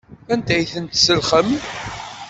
Anda 0.33 0.51
ay 0.55 0.65
ten-tselxem? 0.71 1.49